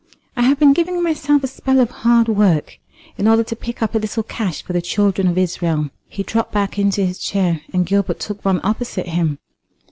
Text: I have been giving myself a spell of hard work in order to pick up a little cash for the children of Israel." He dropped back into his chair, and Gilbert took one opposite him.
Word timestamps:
I 0.35 0.41
have 0.41 0.57
been 0.57 0.73
giving 0.73 1.03
myself 1.03 1.43
a 1.43 1.47
spell 1.47 1.79
of 1.79 1.91
hard 1.91 2.27
work 2.27 2.79
in 3.19 3.27
order 3.27 3.43
to 3.43 3.55
pick 3.55 3.83
up 3.83 3.93
a 3.93 3.99
little 3.99 4.23
cash 4.23 4.63
for 4.63 4.73
the 4.73 4.81
children 4.81 5.27
of 5.27 5.37
Israel." 5.37 5.91
He 6.09 6.23
dropped 6.23 6.51
back 6.53 6.79
into 6.79 7.05
his 7.05 7.19
chair, 7.19 7.61
and 7.71 7.85
Gilbert 7.85 8.19
took 8.19 8.43
one 8.43 8.61
opposite 8.63 9.09
him. 9.09 9.37